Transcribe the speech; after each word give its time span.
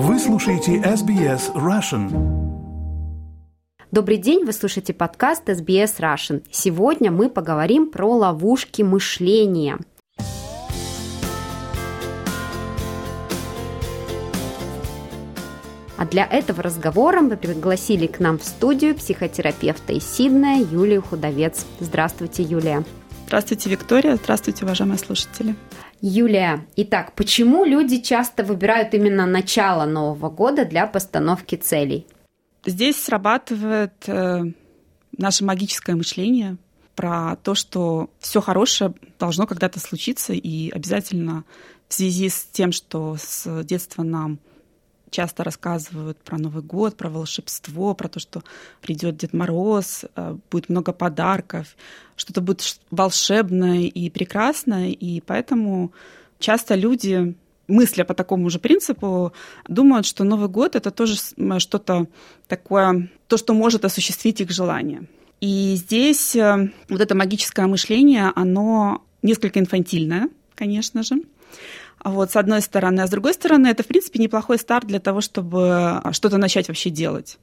Вы 0.00 0.20
слушаете 0.20 0.76
SBS 0.76 1.52
Russian. 1.56 2.08
Добрый 3.90 4.16
день, 4.18 4.44
вы 4.44 4.52
слушаете 4.52 4.94
подкаст 4.94 5.48
SBS 5.48 5.98
Russian. 5.98 6.44
Сегодня 6.52 7.10
мы 7.10 7.28
поговорим 7.28 7.90
про 7.90 8.14
ловушки 8.14 8.82
мышления. 8.82 9.76
А 15.96 16.06
для 16.08 16.24
этого 16.26 16.62
разговора 16.62 17.20
мы 17.20 17.36
пригласили 17.36 18.06
к 18.06 18.20
нам 18.20 18.38
в 18.38 18.44
студию 18.44 18.94
психотерапевта 18.94 19.94
из 19.94 20.04
Сиднея 20.04 20.64
Юлию 20.64 21.02
Худовец. 21.02 21.66
Здравствуйте, 21.80 22.44
Юлия. 22.44 22.84
Здравствуйте, 23.28 23.68
Виктория. 23.68 24.16
Здравствуйте, 24.16 24.64
уважаемые 24.64 24.96
слушатели. 24.96 25.54
Юлия, 26.00 26.66
итак, 26.76 27.12
почему 27.14 27.66
люди 27.66 28.00
часто 28.00 28.42
выбирают 28.42 28.94
именно 28.94 29.26
начало 29.26 29.84
Нового 29.84 30.30
года 30.30 30.64
для 30.64 30.86
постановки 30.86 31.54
целей? 31.54 32.06
Здесь 32.64 32.96
срабатывает 32.96 33.92
э, 34.06 34.44
наше 35.14 35.44
магическое 35.44 35.94
мышление 35.94 36.56
про 36.94 37.36
то, 37.36 37.54
что 37.54 38.08
все 38.18 38.40
хорошее 38.40 38.94
должно 39.18 39.46
когда-то 39.46 39.78
случиться, 39.78 40.32
и 40.32 40.70
обязательно 40.70 41.44
в 41.86 41.92
связи 41.92 42.30
с 42.30 42.46
тем, 42.50 42.72
что 42.72 43.18
с 43.20 43.62
детства 43.62 44.04
нам 44.04 44.38
часто 45.10 45.44
рассказывают 45.44 46.18
про 46.18 46.38
Новый 46.38 46.62
год, 46.62 46.96
про 46.96 47.10
волшебство, 47.10 47.94
про 47.94 48.08
то, 48.08 48.20
что 48.20 48.42
придет 48.80 49.16
Дед 49.16 49.32
Мороз, 49.32 50.04
э, 50.16 50.36
будет 50.50 50.68
много 50.68 50.92
подарков, 50.92 51.76
что-то 52.16 52.40
будет 52.40 52.80
волшебное 52.90 53.82
и 53.82 54.10
прекрасное, 54.10 54.88
и 54.90 55.20
поэтому 55.20 55.92
часто 56.38 56.74
люди 56.74 57.34
мысля 57.68 58.04
по 58.04 58.14
такому 58.14 58.50
же 58.50 58.58
принципу, 58.58 59.32
думают, 59.68 60.06
что 60.06 60.24
Новый 60.24 60.48
год 60.48 60.74
это 60.74 60.90
тоже 60.90 61.16
что-то 61.58 62.06
такое, 62.48 63.10
то, 63.26 63.36
что 63.36 63.54
может 63.54 63.84
осуществить 63.84 64.40
их 64.40 64.50
желание. 64.50 65.06
И 65.40 65.74
здесь 65.76 66.34
э, 66.34 66.70
вот 66.88 67.00
это 67.00 67.14
магическое 67.14 67.66
мышление, 67.66 68.32
оно 68.34 69.04
несколько 69.22 69.60
инфантильное, 69.60 70.28
конечно 70.54 71.02
же. 71.02 71.16
Вот, 72.04 72.30
с 72.30 72.36
одной 72.36 72.62
стороны. 72.62 73.00
А 73.00 73.06
с 73.06 73.10
другой 73.10 73.34
стороны, 73.34 73.68
это, 73.68 73.82
в 73.82 73.86
принципе, 73.86 74.18
неплохой 74.18 74.58
старт 74.58 74.86
для 74.86 75.00
того, 75.00 75.20
чтобы 75.20 76.00
что-то 76.12 76.38
начать 76.38 76.68
вообще 76.68 76.90
делать. 76.90 77.38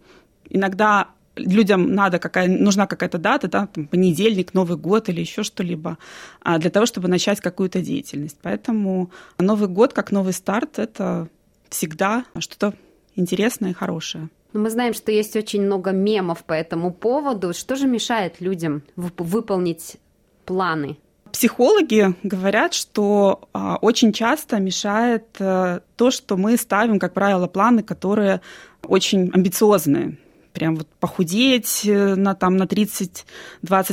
Иногда 0.49 1.09
людям 1.35 1.93
надо 1.93 2.19
какая, 2.19 2.47
нужна 2.47 2.87
какая-то 2.87 3.17
дата, 3.17 3.47
да, 3.47 3.67
там, 3.67 3.87
понедельник, 3.87 4.53
Новый 4.53 4.77
год 4.77 5.09
или 5.09 5.21
еще 5.21 5.43
что-либо, 5.43 5.97
а, 6.41 6.57
для 6.57 6.69
того, 6.69 6.85
чтобы 6.85 7.07
начать 7.07 7.41
какую-то 7.41 7.81
деятельность. 7.81 8.37
Поэтому 8.41 9.11
Новый 9.37 9.67
год 9.67 9.93
как 9.93 10.11
новый 10.11 10.33
старт– 10.33 10.71
это 10.79 11.27
всегда 11.69 12.25
что-то 12.39 12.73
интересное 13.15 13.71
и 13.71 13.73
хорошее. 13.73 14.29
Но 14.53 14.61
мы 14.61 14.69
знаем, 14.69 14.93
что 14.93 15.11
есть 15.11 15.35
очень 15.35 15.63
много 15.63 15.91
мемов 15.91 16.45
по 16.45 16.53
этому 16.53 16.93
поводу. 16.93 17.53
Что 17.53 17.75
же 17.75 17.87
мешает 17.87 18.39
людям 18.39 18.83
выполнить 18.95 19.97
планы? 20.45 20.97
Психологи 21.35 22.15
говорят, 22.23 22.73
что 22.73 23.41
а, 23.51 23.75
очень 23.81 24.13
часто 24.13 24.57
мешает 24.57 25.25
а, 25.37 25.81
то, 25.97 26.09
что 26.09 26.37
мы 26.37 26.55
ставим, 26.55 26.97
как 26.97 27.13
правило, 27.13 27.45
планы, 27.47 27.83
которые 27.83 28.39
очень 28.87 29.31
амбициозные. 29.33 30.17
Прям 30.53 30.77
вот 30.77 30.87
похудеть 31.01 31.81
э, 31.83 32.15
на, 32.15 32.35
там, 32.35 32.55
на 32.55 32.63
30-20 32.63 33.25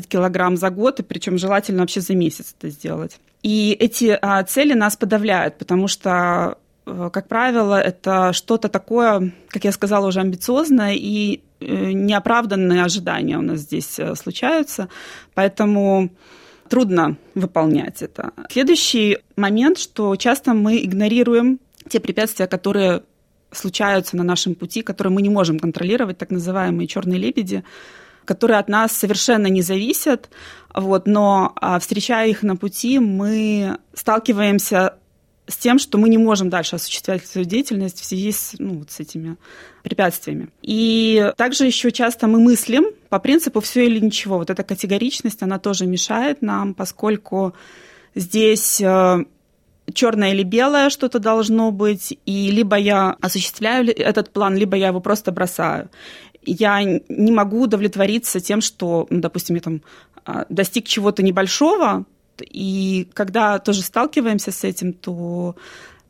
килограмм 0.07 0.57
за 0.57 0.71
год, 0.71 1.01
и 1.01 1.03
причем 1.03 1.37
желательно 1.37 1.81
вообще 1.81 2.01
за 2.01 2.15
месяц 2.15 2.55
это 2.57 2.69
сделать. 2.69 3.19
И 3.43 3.73
эти 3.73 4.17
а, 4.23 4.45
цели 4.45 4.75
нас 4.75 4.97
подавляют, 4.97 5.59
потому 5.59 5.89
что 5.89 6.59
э, 6.87 7.11
как 7.13 7.27
правило, 7.27 7.75
это 7.75 8.33
что-то 8.33 8.69
такое, 8.69 9.33
как 9.49 9.65
я 9.65 9.73
сказала, 9.73 10.07
уже 10.07 10.21
амбициозное, 10.21 10.95
и 10.95 11.41
э, 11.59 11.91
неоправданные 11.91 12.85
ожидания 12.85 13.37
у 13.37 13.43
нас 13.43 13.63
здесь 13.63 13.99
случаются. 14.15 14.89
Поэтому 15.35 16.11
трудно 16.73 17.19
выполнять 17.35 18.01
это. 18.01 18.33
Следующий 18.51 19.19
момент, 19.37 19.77
что 19.77 20.17
часто 20.17 20.55
мы 20.55 20.83
игнорируем 20.83 21.61
те 21.91 22.01
препятствия, 22.01 22.47
которые 22.47 23.03
случаются 23.51 24.17
на 24.17 24.25
нашем 24.25 24.55
пути, 24.55 24.81
которые 24.81 25.13
мы 25.13 25.21
не 25.21 25.29
можем 25.29 25.59
контролировать, 25.59 26.17
так 26.17 26.31
называемые 26.31 26.87
черные 26.87 27.19
лебеди, 27.19 27.63
которые 28.25 28.59
от 28.59 28.71
нас 28.71 28.93
совершенно 28.93 29.49
не 29.49 29.61
зависят, 29.61 30.31
вот, 30.75 31.07
но 31.07 31.53
а, 31.57 31.79
встречая 31.79 32.29
их 32.29 32.43
на 32.43 32.57
пути, 32.57 32.99
мы 32.99 33.77
сталкиваемся 33.93 34.95
с 35.47 35.59
тем, 35.59 35.79
что 35.79 35.99
мы 35.99 36.09
не 36.09 36.17
можем 36.17 36.49
дальше 36.49 36.77
осуществлять 36.77 37.27
свою 37.27 37.47
деятельность 37.47 38.01
в 38.01 38.05
связи 38.07 38.33
с, 38.33 38.55
ну, 38.59 38.79
вот 38.79 38.91
с 38.91 38.99
этими 38.99 39.37
препятствиями. 39.83 40.49
И 40.63 41.33
также 41.37 41.67
еще 41.67 41.91
часто 41.91 42.29
мы 42.29 42.41
мыслим 42.41 42.87
по 43.13 43.19
принципу 43.19 43.61
все 43.61 43.85
или 43.85 44.01
ничего. 44.01 44.39
Вот 44.39 44.49
эта 44.49 44.63
категоричность, 44.63 45.43
она 45.43 45.59
тоже 45.59 45.85
мешает 45.85 46.41
нам, 46.41 46.73
поскольку 46.73 47.53
здесь 48.15 48.81
э, 48.81 49.25
черное 49.93 50.33
или 50.33 50.43
белое 50.45 50.89
что-то 50.89 51.19
должно 51.19 51.71
быть, 51.73 52.19
и 52.25 52.51
либо 52.51 52.77
я 52.77 53.15
осуществляю 53.21 53.87
этот 53.95 54.33
план, 54.33 54.57
либо 54.57 54.79
я 54.79 54.87
его 54.87 55.01
просто 55.01 55.31
бросаю. 55.31 55.91
Я 56.41 56.83
не 56.83 57.33
могу 57.33 57.65
удовлетвориться 57.65 58.41
тем, 58.41 58.63
что, 58.63 59.07
ну, 59.11 59.21
допустим, 59.21 59.57
я 59.57 59.61
там 59.61 59.83
а, 60.25 60.47
достиг 60.49 60.87
чего-то 60.87 61.23
небольшого, 61.23 62.07
и 62.41 63.07
когда 63.13 63.59
тоже 63.59 63.83
сталкиваемся 63.83 64.53
с 64.53 64.65
этим, 64.65 64.95
то 64.95 65.55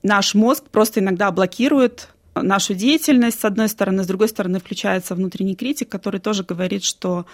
наш 0.05 0.37
мозг 0.37 0.63
просто 0.71 1.01
иногда 1.01 1.33
блокирует 1.33 2.11
нашу 2.35 2.75
деятельность, 2.75 3.41
с 3.41 3.45
одной 3.45 3.69
стороны, 3.69 4.05
с 4.05 4.07
другой 4.07 4.29
стороны, 4.29 4.59
включается 4.59 5.15
внутренний 5.15 5.55
критик, 5.55 5.89
который 5.89 6.21
тоже 6.21 6.45
говорит, 6.45 6.85
что 6.85 7.27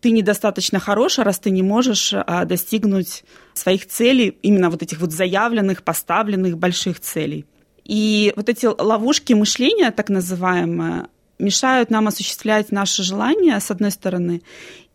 ты 0.00 0.10
недостаточно 0.10 0.80
хорош, 0.80 1.18
раз 1.18 1.38
ты 1.38 1.50
не 1.50 1.62
можешь 1.62 2.12
а, 2.14 2.44
достигнуть 2.44 3.24
своих 3.54 3.86
целей, 3.86 4.36
именно 4.42 4.68
вот 4.68 4.82
этих 4.82 5.00
вот 5.00 5.12
заявленных, 5.12 5.82
поставленных 5.82 6.58
больших 6.58 7.00
целей. 7.00 7.46
И 7.84 8.32
вот 8.36 8.48
эти 8.48 8.66
ловушки 8.66 9.32
мышления, 9.32 9.90
так 9.90 10.10
называемые, 10.10 11.06
мешают 11.38 11.90
нам 11.90 12.08
осуществлять 12.08 12.70
наши 12.72 13.02
желания, 13.02 13.58
с 13.58 13.70
одной 13.70 13.90
стороны, 13.90 14.42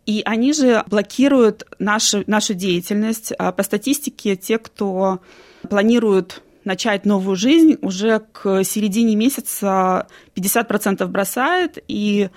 и 0.06 0.22
они 0.24 0.52
же 0.52 0.82
блокируют 0.86 1.64
нашу, 1.78 2.24
нашу 2.26 2.54
деятельность. 2.54 3.32
А 3.38 3.52
по 3.52 3.62
статистике, 3.62 4.36
те, 4.36 4.58
кто 4.58 5.20
планируют 5.68 6.42
начать 6.64 7.06
новую 7.06 7.36
жизнь, 7.36 7.76
уже 7.82 8.20
к 8.32 8.64
середине 8.64 9.16
месяца 9.16 10.06
50% 10.34 11.06
бросает, 11.06 11.78
и 11.88 12.30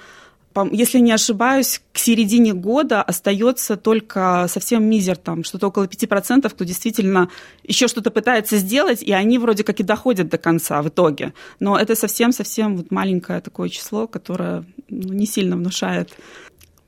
если 0.72 1.00
не 1.00 1.12
ошибаюсь, 1.12 1.82
к 1.92 1.98
середине 1.98 2.54
года 2.54 3.02
остается 3.02 3.76
только 3.76 4.46
совсем 4.48 4.84
мизер, 4.84 5.18
там 5.18 5.44
что-то 5.44 5.68
около 5.68 5.86
5%, 5.86 6.50
кто 6.50 6.64
действительно 6.64 7.30
еще 7.64 7.88
что-то 7.88 8.12
пытается 8.12 8.58
сделать, 8.58 9.02
и 9.02 9.12
они 9.12 9.40
вроде 9.40 9.64
как 9.64 9.80
и 9.80 9.84
доходят 9.84 10.30
до 10.30 10.38
конца 10.38 10.82
в 10.82 10.90
итоге. 10.90 11.34
Но 11.60 11.78
это 11.78 11.96
совсем-совсем 11.96 12.78
вот 12.78 12.92
маленькое 12.92 13.42
такое 13.42 13.70
число, 13.70 14.08
которое 14.08 14.64
ну, 14.90 15.14
не 15.14 15.26
сильно 15.26 15.56
внушает 15.56 16.12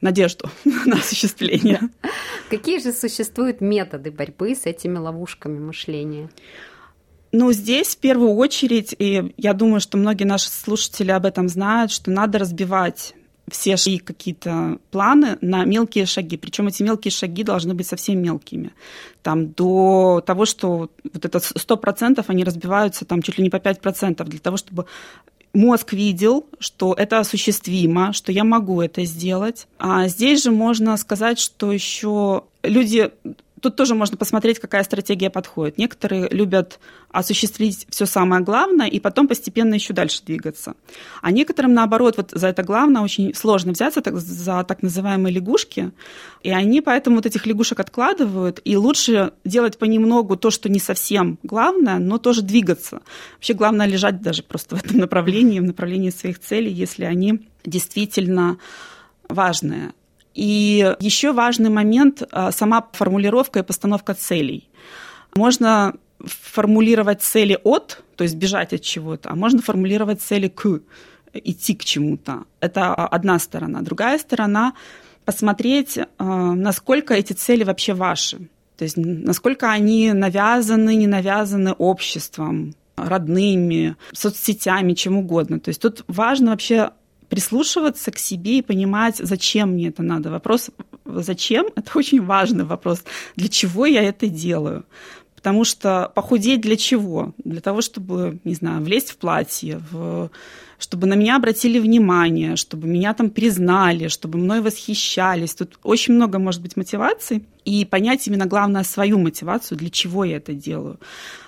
надежду 0.01 0.49
на 0.85 0.97
осуществление. 0.97 1.81
Какие 2.49 2.79
же 2.79 2.93
существуют 2.93 3.61
методы 3.61 4.11
борьбы 4.11 4.53
с 4.53 4.65
этими 4.65 4.97
ловушками 4.97 5.57
мышления? 5.57 6.29
Ну, 7.37 7.51
здесь 7.51 7.95
в 7.95 7.97
первую 7.97 8.33
очередь, 8.35 8.95
и 8.97 9.33
я 9.35 9.53
думаю, 9.53 9.81
что 9.81 9.97
многие 9.97 10.23
наши 10.23 10.49
слушатели 10.49 11.11
об 11.11 11.25
этом 11.25 11.49
знают, 11.49 11.91
что 11.91 12.09
надо 12.09 12.39
разбивать 12.39 13.13
все 13.51 13.75
шаги, 13.75 13.97
какие-то 13.97 14.79
планы 14.89 15.37
на 15.41 15.65
мелкие 15.65 16.05
шаги. 16.05 16.37
Причем 16.37 16.67
эти 16.67 16.81
мелкие 16.81 17.11
шаги 17.11 17.43
должны 17.43 17.73
быть 17.73 17.87
совсем 17.87 18.21
мелкими. 18.21 18.71
Там 19.21 19.51
до 19.51 20.23
того, 20.25 20.45
что 20.45 20.89
вот 21.13 21.25
это 21.25 21.39
100% 21.39 22.23
они 22.25 22.45
разбиваются 22.45 23.03
там 23.03 23.21
чуть 23.21 23.37
ли 23.37 23.43
не 23.43 23.49
по 23.49 23.57
5%, 23.57 24.23
для 24.23 24.39
того, 24.39 24.55
чтобы 24.55 24.85
мозг 25.53 25.91
видел, 25.91 26.45
что 26.59 26.93
это 26.93 27.19
осуществимо, 27.19 28.13
что 28.13 28.31
я 28.31 28.45
могу 28.45 28.81
это 28.81 29.03
сделать. 29.03 29.67
А 29.77 30.07
здесь 30.07 30.41
же 30.41 30.51
можно 30.51 30.95
сказать, 30.95 31.39
что 31.39 31.73
еще 31.73 32.43
люди 32.63 33.11
тут 33.65 33.75
тоже 33.75 33.95
можно 33.95 34.15
посмотреть, 34.15 34.59
какая 34.59 34.83
стратегия 34.83 35.31
подходит. 35.31 35.79
Некоторые 35.79 36.29
любят 36.29 36.79
осуществить 37.09 37.87
все 37.89 38.05
самое 38.05 38.43
главное 38.43 38.85
и 38.85 38.99
потом 38.99 39.27
постепенно 39.27 39.73
еще 39.73 39.91
дальше 39.91 40.21
двигаться. 40.23 40.75
А 41.23 41.31
некоторым, 41.31 41.73
наоборот, 41.73 42.17
вот 42.17 42.29
за 42.31 42.49
это 42.49 42.61
главное 42.61 43.01
очень 43.01 43.33
сложно 43.33 43.71
взяться 43.71 44.01
так, 44.01 44.17
за 44.17 44.63
так 44.63 44.83
называемые 44.83 45.33
лягушки, 45.33 45.91
и 46.43 46.51
они 46.51 46.81
поэтому 46.81 47.15
вот 47.15 47.25
этих 47.25 47.47
лягушек 47.47 47.79
откладывают, 47.79 48.61
и 48.63 48.77
лучше 48.77 49.31
делать 49.43 49.79
понемногу 49.79 50.37
то, 50.37 50.51
что 50.51 50.69
не 50.69 50.79
совсем 50.79 51.39
главное, 51.41 51.97
но 51.97 52.19
тоже 52.19 52.43
двигаться. 52.43 53.01
Вообще 53.33 53.55
главное 53.55 53.87
лежать 53.87 54.21
даже 54.21 54.43
просто 54.43 54.75
в 54.75 54.85
этом 54.85 54.99
направлении, 54.99 55.59
в 55.59 55.63
направлении 55.63 56.11
своих 56.11 56.37
целей, 56.37 56.71
если 56.71 57.05
они 57.05 57.47
действительно 57.65 58.59
важные. 59.27 59.93
И 60.35 60.95
еще 60.99 61.31
важный 61.31 61.69
момент 61.69 62.23
а,– 62.31 62.51
сама 62.51 62.87
формулировка 62.91 63.59
и 63.59 63.63
постановка 63.63 64.13
целей. 64.13 64.69
Можно 65.35 65.95
формулировать 66.19 67.21
цели 67.21 67.57
от, 67.63 68.03
то 68.15 68.23
есть 68.23 68.35
бежать 68.35 68.73
от 68.73 68.81
чего-то, 68.81 69.29
а 69.29 69.35
можно 69.35 69.61
формулировать 69.61 70.21
цели 70.21 70.47
к, 70.47 70.81
идти 71.33 71.73
к 71.73 71.83
чему-то. 71.83 72.43
Это 72.59 72.93
одна 72.93 73.39
сторона. 73.39 73.81
Другая 73.81 74.19
сторона– 74.19 74.73
посмотреть, 75.25 75.97
э, 75.97 76.05
насколько 76.19 77.13
эти 77.13 77.33
цели 77.33 77.63
вообще 77.63 77.93
ваши. 77.93 78.37
То 78.77 78.83
есть 78.83 78.97
насколько 78.97 79.71
они 79.71 80.13
навязаны, 80.13 80.95
не 80.95 81.07
навязаны 81.07 81.71
обществом, 81.71 82.75
родными, 82.95 83.95
соцсетями, 84.13 84.93
чем 84.93 85.17
угодно. 85.17 85.59
То 85.59 85.69
есть 85.69 85.81
тут 85.81 86.03
важно 86.07 86.51
вообще 86.51 86.91
прислушиваться 87.35 88.11
к 88.11 88.17
себе 88.17 88.59
и 88.59 88.61
понимать, 88.61 89.17
зачем 89.17 89.71
мне 89.71 89.89
это 89.89 90.03
надо. 90.03 90.29
Вопрос 90.29 90.69
«зачем?»— 91.05 91.65
это 91.75 91.91
очень 91.95 92.21
важный 92.21 92.63
вопрос. 92.63 93.03
Для 93.35 93.49
чего 93.49 93.85
я 93.85 94.01
это 94.01 94.27
делаю? 94.27 94.85
Потому 95.35 95.65
что 95.65 96.11
похудеть 96.15 96.61
для 96.61 96.77
чего? 96.77 97.33
Для 97.43 97.59
того, 97.59 97.81
чтобы, 97.81 98.39
не 98.45 98.55
знаю, 98.55 98.81
влезть 98.81 99.11
в 99.11 99.17
платье, 99.17 99.81
в 99.91 100.29
чтобы 100.77 101.07
на 101.07 101.15
меня 101.15 101.37
обратили 101.37 101.79
внимание, 101.79 102.55
чтобы 102.55 102.87
меня 102.87 103.13
там 103.13 103.29
признали, 103.29 104.09
чтобы 104.09 104.37
мной 104.37 104.61
восхищались. 104.61 105.55
Тут 105.55 105.79
очень 105.83 106.13
много 106.13 106.39
может 106.39 106.61
быть 106.61 106.77
мотиваций. 106.77 107.43
И 107.65 107.83
понять 107.83 108.27
именно 108.27 108.45
главное 108.45 108.83
свою 108.83 109.17
мотивацию, 109.17 109.77
для 109.77 109.89
чего 109.89 110.23
я 110.23 110.37
это 110.37 110.53
делаю. 110.53 110.99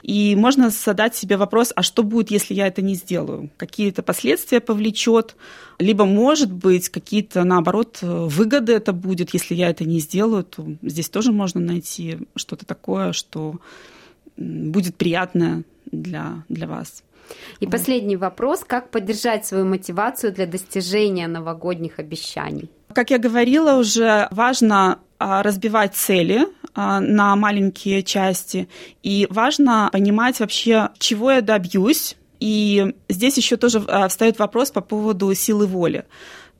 И 0.01 0.35
можно 0.35 0.69
задать 0.69 1.15
себе 1.15 1.37
вопрос, 1.37 1.71
а 1.75 1.83
что 1.83 2.03
будет, 2.03 2.31
если 2.31 2.53
я 2.55 2.67
это 2.67 2.81
не 2.81 2.95
сделаю? 2.95 3.49
Какие-то 3.57 4.03
последствия 4.03 4.59
повлечет, 4.59 5.35
либо, 5.79 6.05
может 6.05 6.51
быть, 6.51 6.89
какие-то, 6.89 7.43
наоборот, 7.43 7.99
выгоды 8.01 8.73
это 8.73 8.93
будет, 8.93 9.33
если 9.33 9.55
я 9.55 9.69
это 9.69 9.85
не 9.85 9.99
сделаю, 9.99 10.43
то 10.43 10.65
здесь 10.81 11.09
тоже 11.09 11.31
можно 11.31 11.61
найти 11.61 12.17
что-то 12.35 12.65
такое, 12.65 13.13
что 13.13 13.59
будет 14.37 14.95
приятное 14.95 15.63
для, 15.91 16.43
для 16.49 16.67
вас. 16.67 17.03
И 17.59 17.65
вот. 17.65 17.71
последний 17.71 18.15
вопрос. 18.15 18.63
Как 18.65 18.89
поддержать 18.89 19.45
свою 19.45 19.65
мотивацию 19.65 20.33
для 20.33 20.45
достижения 20.45 21.27
новогодних 21.27 21.99
обещаний? 21.99 22.69
Как 22.93 23.11
я 23.11 23.17
говорила 23.17 23.77
уже, 23.77 24.27
важно 24.31 24.99
разбивать 25.19 25.95
цели 25.95 26.47
а, 26.73 26.99
на 26.99 27.35
маленькие 27.35 28.03
части. 28.03 28.69
И 29.01 29.27
важно 29.29 29.89
понимать 29.91 30.39
вообще, 30.39 30.89
чего 30.99 31.31
я 31.31 31.41
добьюсь. 31.41 32.15
И 32.39 32.93
здесь 33.09 33.37
еще 33.37 33.57
тоже 33.57 33.83
а, 33.87 34.07
встает 34.07 34.37
вопрос 34.37 34.71
по 34.71 34.81
поводу 34.81 35.33
силы 35.33 35.65
воли. 35.65 36.05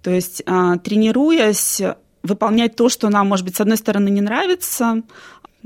То 0.01 0.12
есть, 0.12 0.44
тренируясь 0.45 1.81
выполнять 2.24 2.75
то, 2.75 2.88
что 2.88 3.09
нам, 3.09 3.27
может 3.27 3.45
быть, 3.45 3.57
с 3.57 3.62
одной 3.62 3.77
стороны 3.77 4.09
не 4.09 4.21
нравится, 4.21 5.01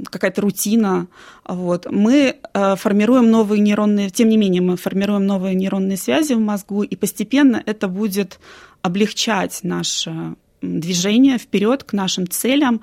какая-то 0.04 0.42
рутина. 0.42 1.08
Вот. 1.46 1.86
Мы 1.92 2.38
формируем 2.54 3.30
новые 3.30 3.60
нейронные, 3.60 4.10
тем 4.10 4.30
не 4.30 4.38
менее, 4.38 4.62
мы 4.62 4.78
формируем 4.78 5.28
новые 5.28 5.54
нейронные 5.54 5.98
связи 5.98 6.34
в 6.34 6.40
мозгу, 6.40 6.82
и 6.82 6.96
постепенно 6.96 7.62
это 7.64 7.88
будет 7.88 8.40
облегчать 8.82 9.60
наше 9.64 10.36
движение 10.62 11.38
вперед 11.38 11.84
к 11.84 11.94
нашим 11.94 12.28
целям, 12.28 12.82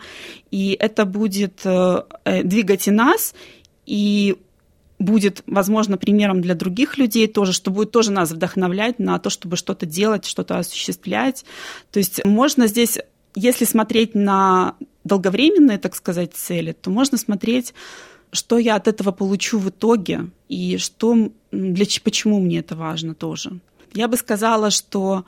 и 0.50 0.76
это 0.78 1.04
будет 1.04 1.60
э, 1.64 2.02
э, 2.24 2.42
двигать 2.42 2.88
и 2.88 2.90
нас, 2.90 3.34
и 3.86 4.36
будет, 4.98 5.42
возможно, 5.46 5.96
примером 5.96 6.40
для 6.40 6.54
других 6.54 6.98
людей 6.98 7.28
тоже, 7.28 7.52
что 7.52 7.70
будет 7.70 7.92
тоже 7.92 8.10
нас 8.10 8.32
вдохновлять 8.32 8.98
на 8.98 9.18
то, 9.18 9.30
чтобы 9.30 9.56
что-то 9.56 9.86
делать, 9.86 10.24
что-то 10.24 10.58
осуществлять. 10.58 11.44
То 11.92 11.98
есть 11.98 12.24
можно 12.24 12.66
здесь, 12.66 12.98
если 13.36 13.64
смотреть 13.64 14.14
на 14.14 14.74
долговременные, 15.04 15.78
так 15.78 15.94
сказать, 15.94 16.34
цели, 16.34 16.72
то 16.72 16.90
можно 16.90 17.16
смотреть, 17.16 17.74
что 18.32 18.58
я 18.58 18.74
от 18.74 18.88
этого 18.88 19.12
получу 19.12 19.58
в 19.58 19.70
итоге 19.70 20.30
и 20.48 20.76
что, 20.78 21.30
для, 21.52 21.86
почему 22.02 22.40
мне 22.40 22.58
это 22.58 22.74
важно 22.76 23.14
тоже. 23.14 23.58
Я 23.94 24.08
бы 24.08 24.16
сказала, 24.16 24.70
что 24.70 25.24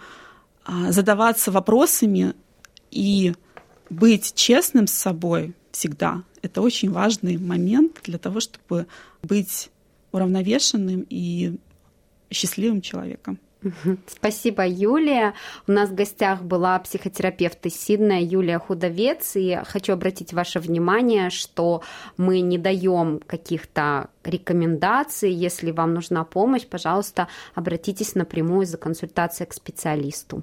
задаваться 0.67 1.51
вопросами 1.51 2.35
и 2.91 3.35
быть 3.89 4.35
честным 4.35 4.87
с 4.87 4.93
собой 4.93 5.55
всегда– 5.73 6.23
это 6.43 6.63
очень 6.63 6.91
важный 6.91 7.37
момент 7.39 8.01
для 8.05 8.19
того, 8.19 8.41
чтобы 8.41 8.87
быть 9.23 9.71
уравновешенным 10.13 11.07
и 11.09 11.59
счастливым 12.31 12.81
человеком. 12.81 13.39
Спасибо, 14.07 14.67
Юлия. 14.67 15.35
У 15.67 15.73
нас 15.73 15.91
в 15.91 15.95
гостях 15.95 16.43
была 16.43 16.79
психотерапевт 16.79 17.67
из 17.67 17.81
Сиднея 17.81 18.21
Юлия 18.21 18.59
Худовец. 18.59 19.37
И 19.37 19.61
хочу 19.65 19.93
обратить 19.93 20.33
ваше 20.33 20.61
внимание, 20.61 21.31
что 21.31 21.83
мы 22.17 22.41
не 22.41 22.59
даем 22.59 23.21
каких-то 23.27 24.09
рекомендаций. 24.25 25.33
Если 25.33 25.71
вам 25.71 25.95
нужна 25.95 26.25
помощь, 26.25 26.67
пожалуйста, 26.67 27.29
обратитесь 27.55 28.15
напрямую 28.15 28.67
за 28.67 28.79
консультацией 28.79 29.49
к 29.49 29.55
специалисту. 29.55 30.43